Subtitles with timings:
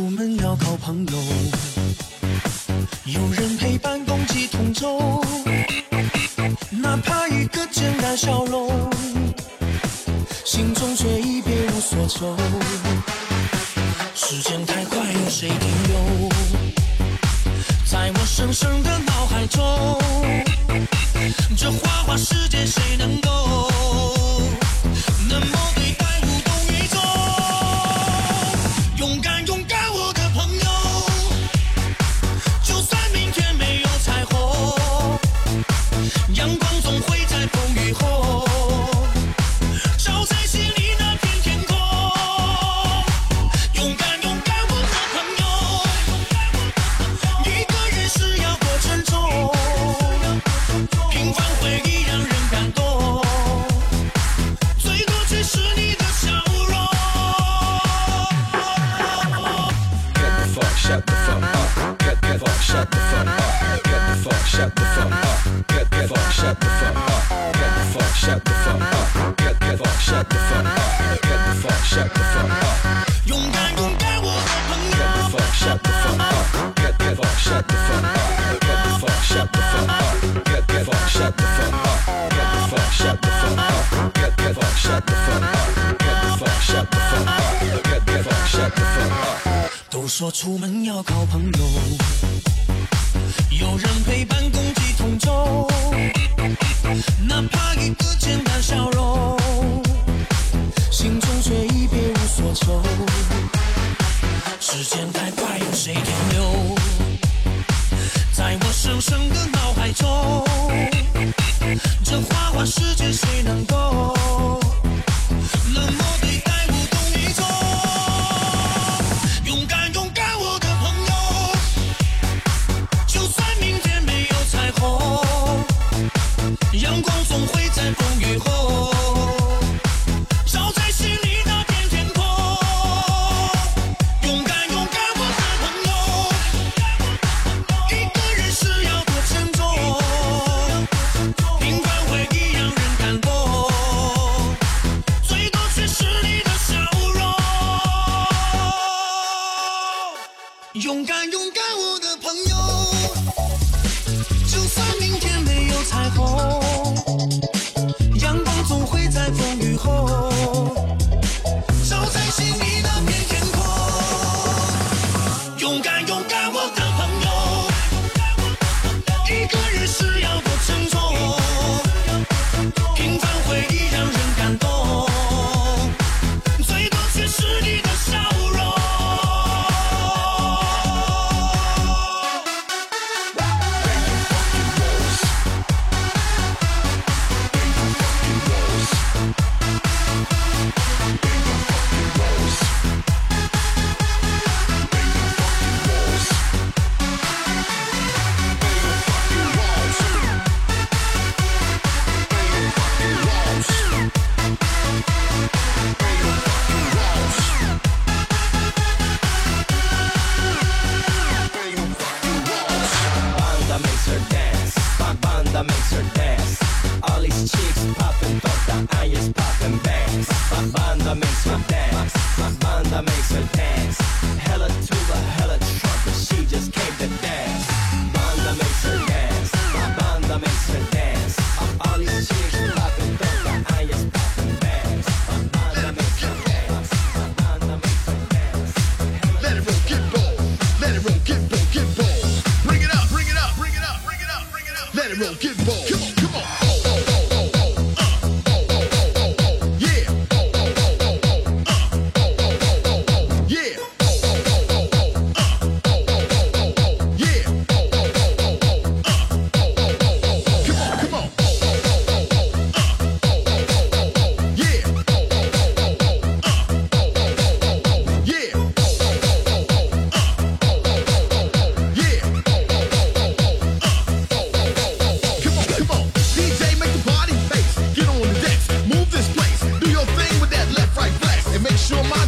[0.00, 0.29] 都说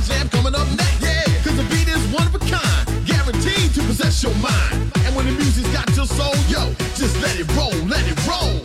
[0.07, 1.01] jam coming up next.
[1.01, 4.91] Yeah, cause the beat is one of a kind, guaranteed to possess your mind.
[5.05, 8.61] And when the music's got your soul, yo, just let it roll, let it roll.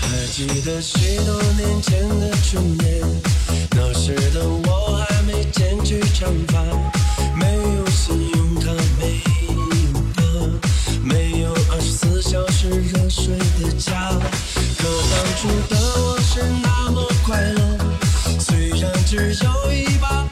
[0.00, 3.04] 还记得许多年前的初恋，
[3.72, 6.62] 那时的我还没剪去长发，
[7.36, 10.22] 没有信用卡，没有车，
[11.02, 13.92] 没有二十四小时热水的家。
[14.78, 17.60] 可当初的我是那么快乐，
[18.38, 20.27] 虽然只有一把。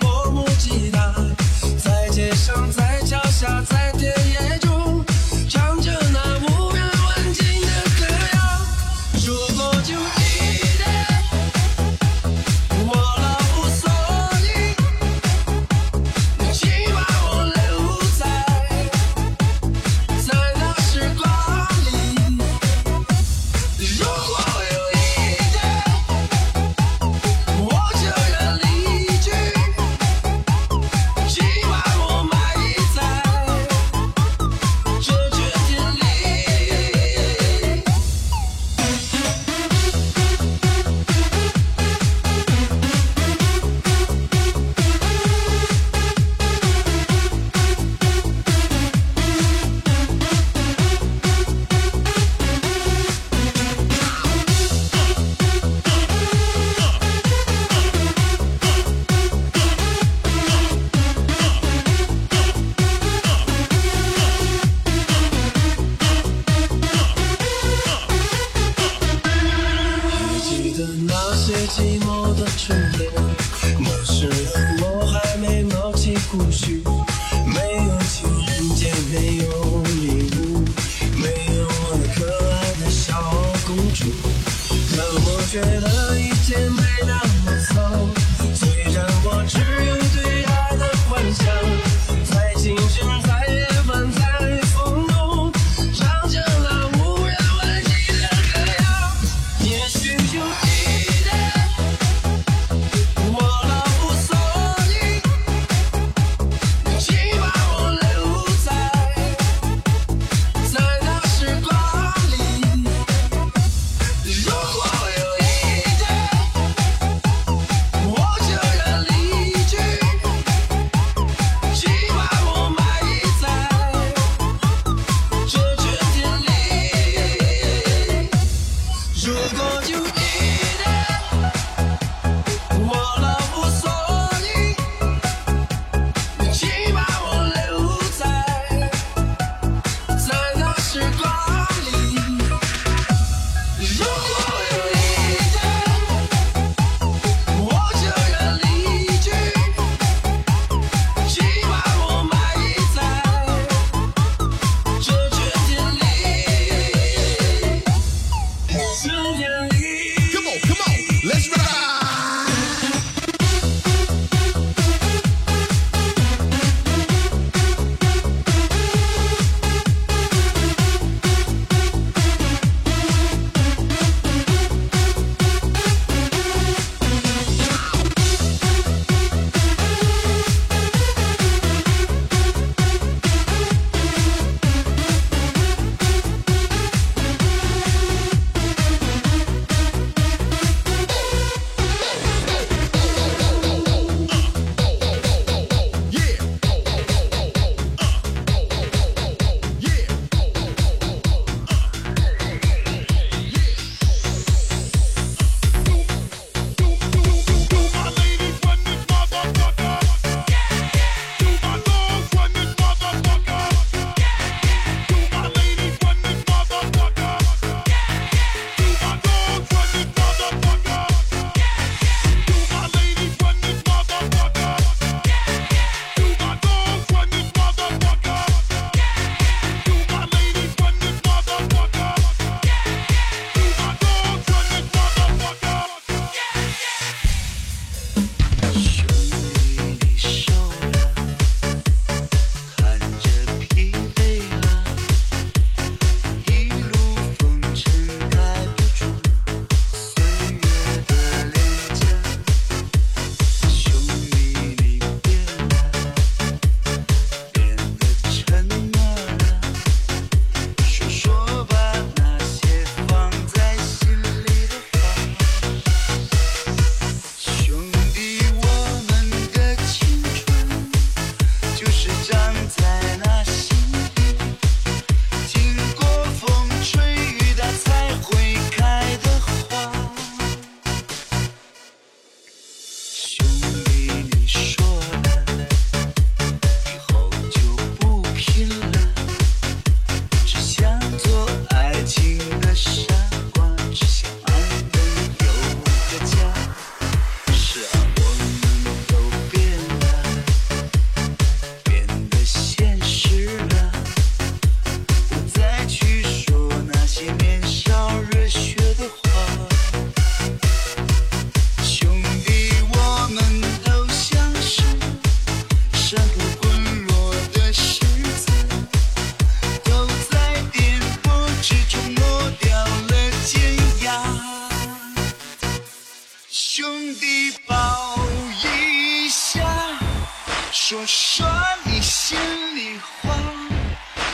[331.29, 331.45] 说
[331.85, 332.39] 你心
[332.77, 333.35] 里话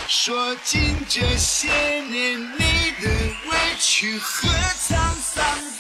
[0.07, 1.71] 说尽这些
[2.03, 3.09] 年你的
[3.51, 5.72] 委屈和沧桑。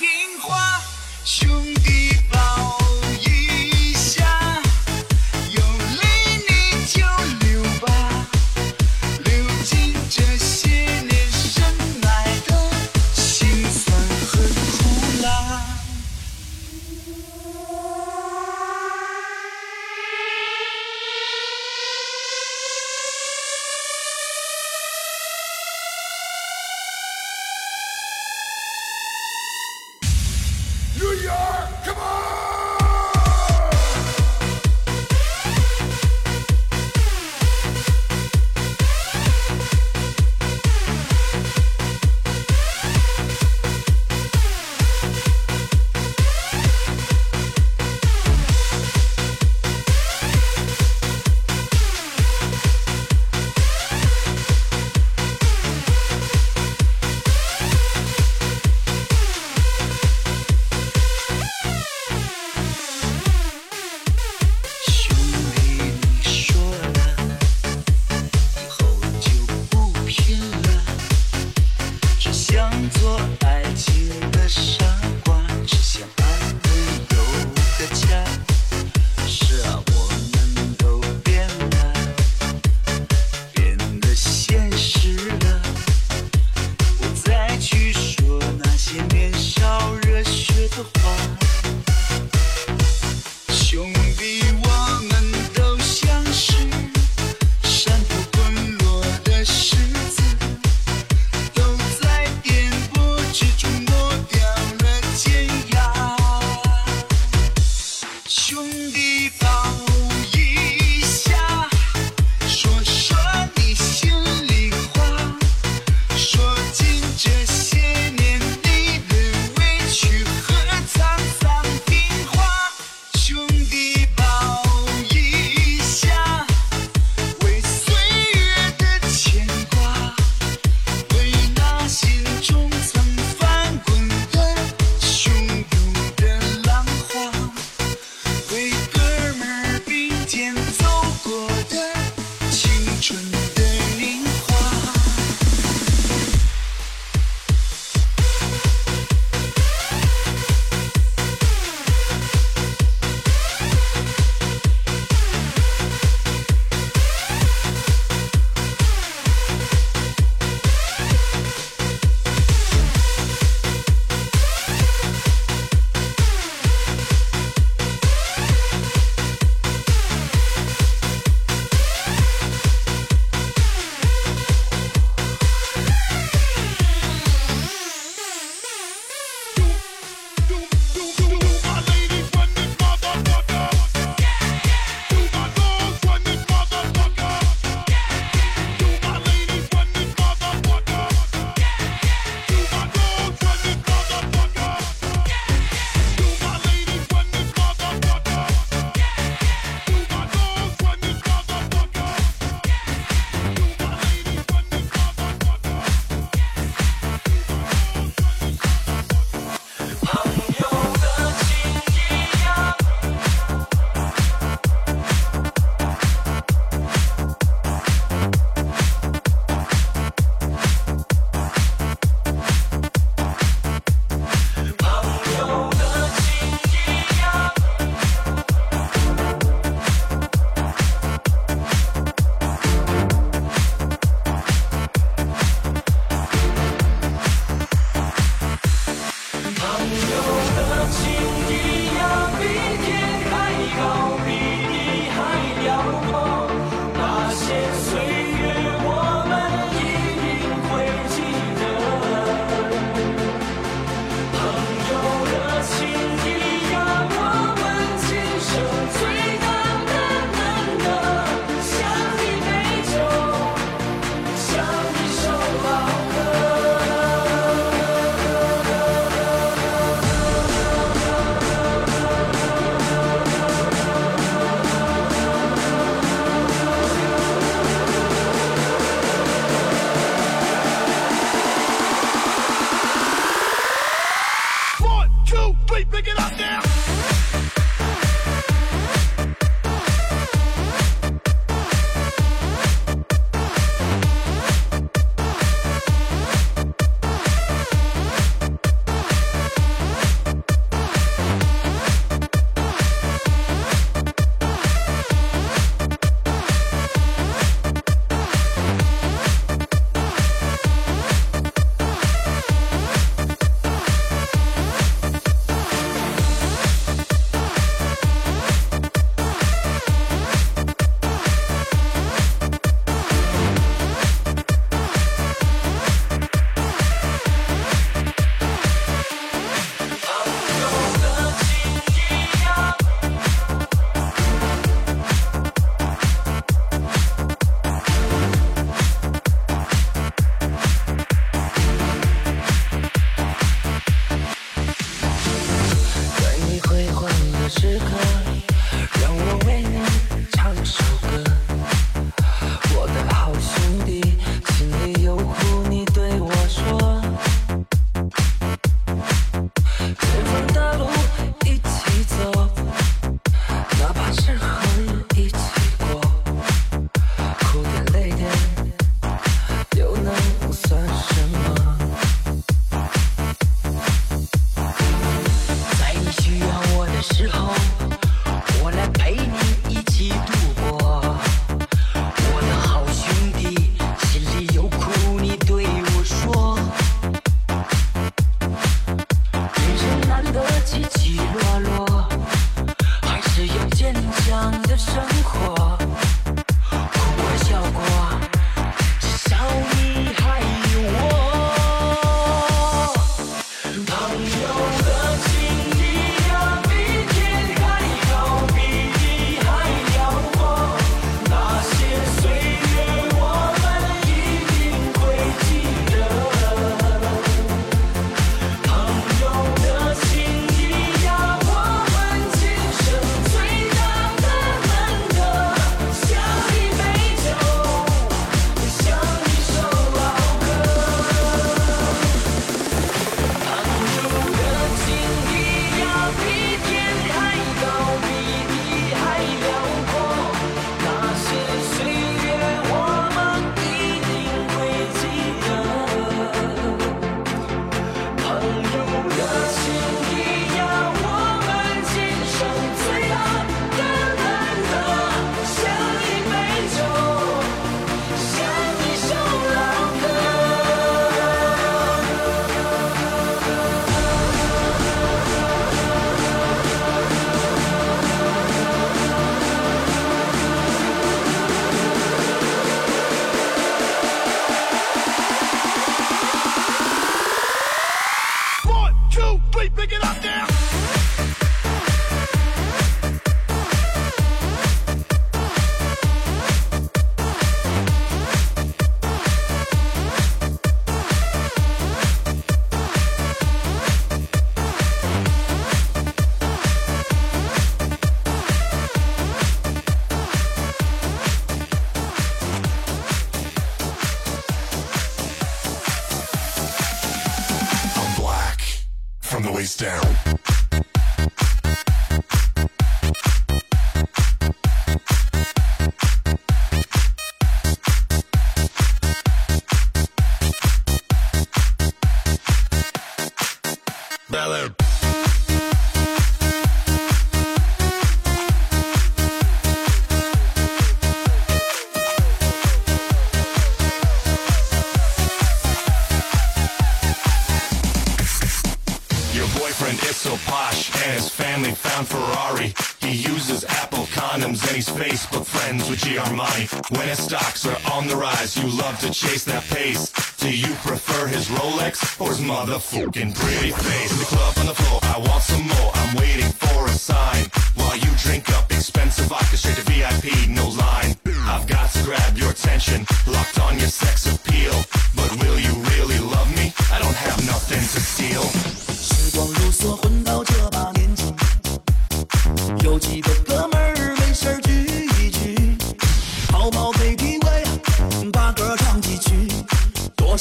[546.90, 550.12] When his stocks are on the rise, you love to chase that pace.
[550.36, 554.18] Do you prefer his Rolex or his motherfucking pretty face?
[554.18, 555.90] The club on the floor, I want some more.
[555.94, 557.46] I'm waiting for a sign.
[557.74, 561.16] While you drink up expensive vodka straight to VIP, no line.
[561.50, 564.74] I've got to grab your attention, locked on your sex appeal.
[565.16, 566.72] But will you really love me?
[566.92, 568.71] I don't have nothing to steal.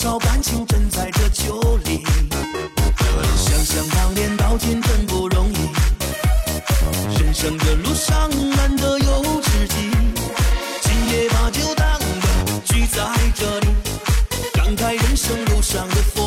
[0.02, 2.04] 少感情真在这酒里？
[3.38, 5.70] 想想当年道歉真不容易。
[7.20, 9.92] 人生的路上难得有知己。
[10.82, 12.02] 今夜把酒当歌
[12.66, 13.04] 聚在
[13.36, 13.68] 这里
[14.54, 16.21] 感慨人生路上的风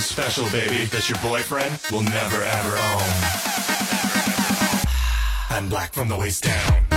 [0.00, 3.02] something special, baby, that your boyfriend will never ever own.
[5.50, 6.87] I'm black from the waist down.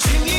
[0.00, 0.29] Jimmy.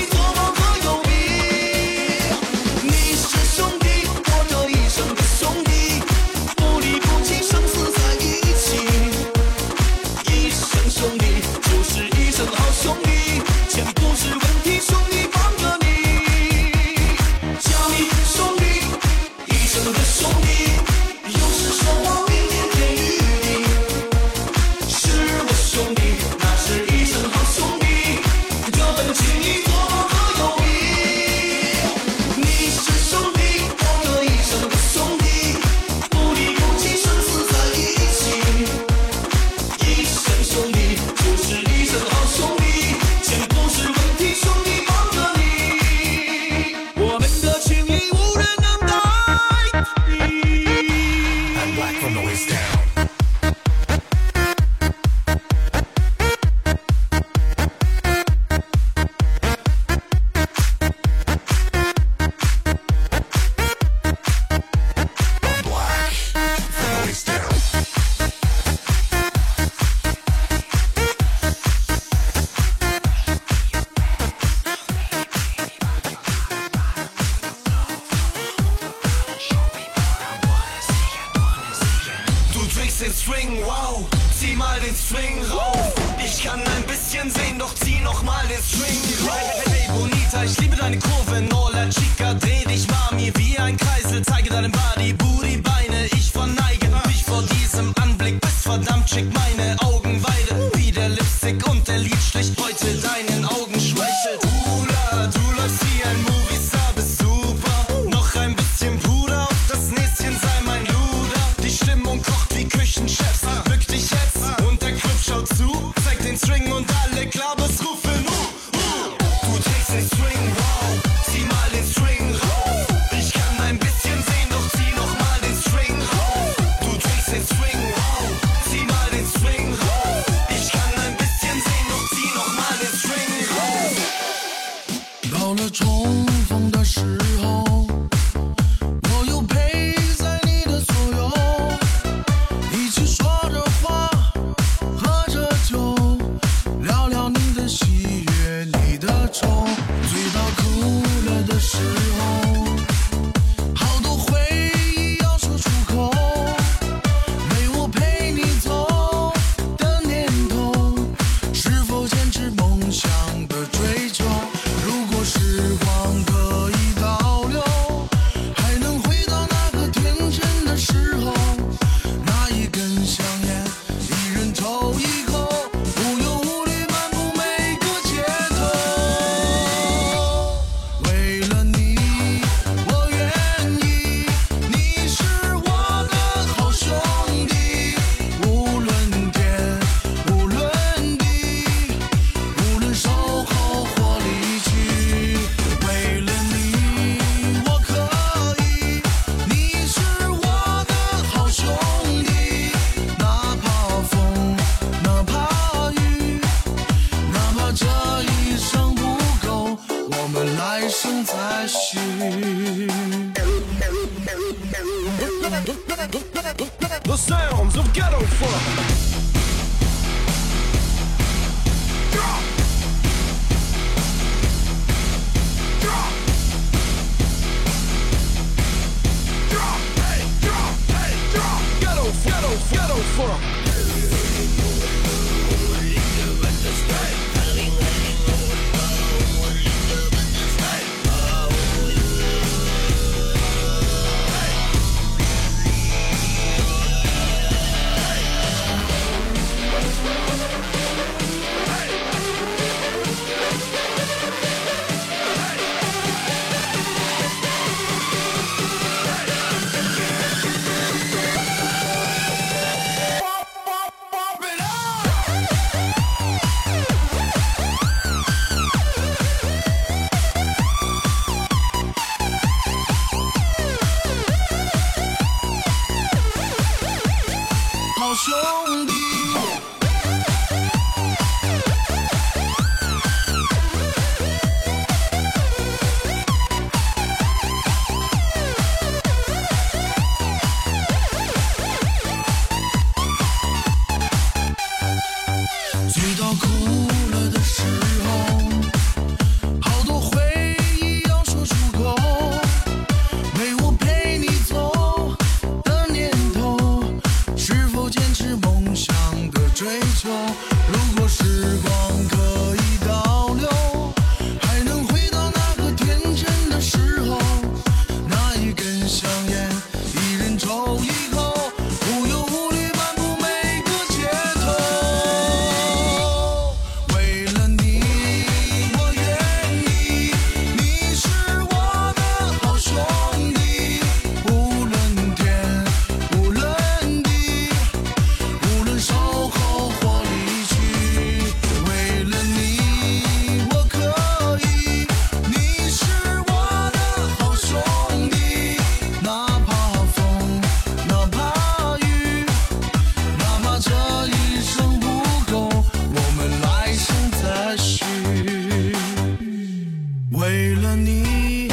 [360.76, 361.51] 你，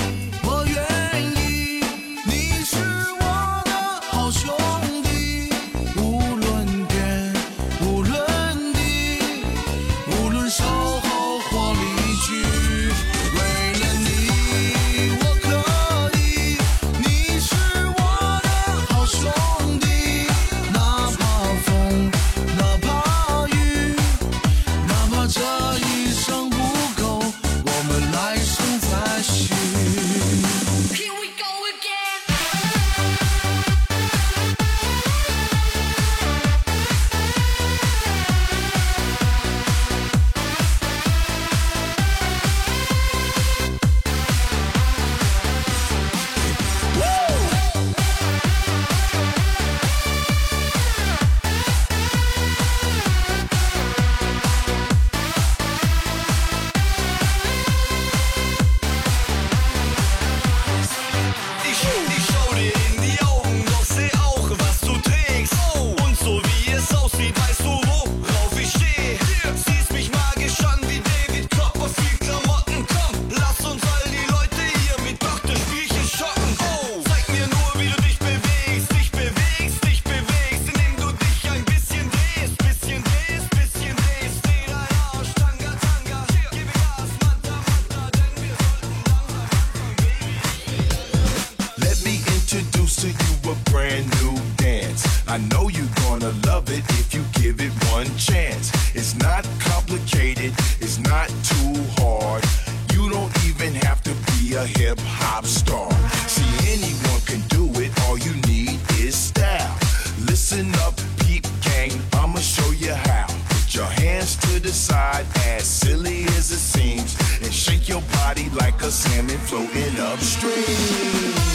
[119.59, 121.48] going upstream.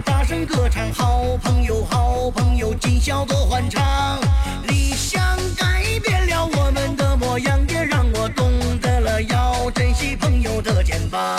[0.00, 4.18] 大声歌唱，好朋友，好朋友，今宵多欢畅。
[4.66, 11.38] 理想改变了我们的模样，也让我懂得了要珍惜朋友的肩膀。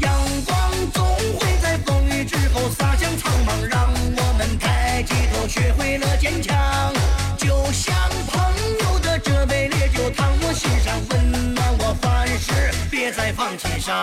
[0.00, 0.12] 阳
[0.44, 1.04] 光总
[1.38, 6.92] 会在风雨之后洒向苍茫，让我们抬起头，学会了坚强。
[7.38, 7.94] 就像
[8.30, 13.94] 朋友的这杯烈酒，烫我心上，温暖我凡事，别再放弃伤。